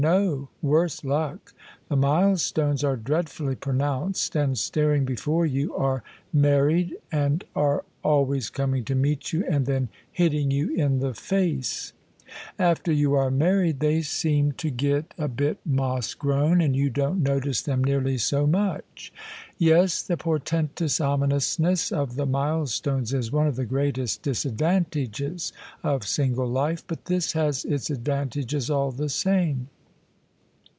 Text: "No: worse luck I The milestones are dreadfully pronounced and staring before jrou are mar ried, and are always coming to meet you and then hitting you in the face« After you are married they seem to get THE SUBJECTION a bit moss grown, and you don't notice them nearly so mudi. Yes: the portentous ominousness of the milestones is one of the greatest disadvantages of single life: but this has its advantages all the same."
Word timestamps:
"No: 0.41 0.49
worse 0.63 1.03
luck 1.03 1.53
I 1.55 1.61
The 1.89 1.95
milestones 1.95 2.83
are 2.83 2.95
dreadfully 2.97 3.53
pronounced 3.53 4.35
and 4.35 4.57
staring 4.57 5.05
before 5.05 5.45
jrou 5.47 5.79
are 5.79 6.01
mar 6.33 6.65
ried, 6.65 6.95
and 7.11 7.43
are 7.55 7.85
always 8.03 8.49
coming 8.49 8.83
to 8.85 8.95
meet 8.95 9.31
you 9.31 9.45
and 9.47 9.67
then 9.67 9.89
hitting 10.11 10.49
you 10.49 10.71
in 10.73 11.01
the 11.01 11.13
face« 11.13 11.93
After 12.57 12.91
you 12.91 13.13
are 13.13 13.29
married 13.29 13.79
they 13.79 14.01
seem 14.01 14.53
to 14.53 14.71
get 14.71 15.11
THE 15.17 15.21
SUBJECTION 15.23 15.23
a 15.23 15.27
bit 15.27 15.59
moss 15.67 16.15
grown, 16.15 16.61
and 16.61 16.75
you 16.75 16.89
don't 16.89 17.21
notice 17.21 17.61
them 17.61 17.83
nearly 17.83 18.17
so 18.17 18.47
mudi. 18.47 19.11
Yes: 19.59 20.01
the 20.01 20.17
portentous 20.17 20.99
ominousness 20.99 21.91
of 21.91 22.15
the 22.15 22.25
milestones 22.25 23.13
is 23.13 23.31
one 23.31 23.45
of 23.45 23.55
the 23.55 23.65
greatest 23.65 24.23
disadvantages 24.23 25.53
of 25.83 26.07
single 26.07 26.47
life: 26.47 26.83
but 26.87 27.05
this 27.05 27.33
has 27.33 27.63
its 27.65 27.91
advantages 27.91 28.71
all 28.71 28.89
the 28.89 29.07
same." 29.09 29.69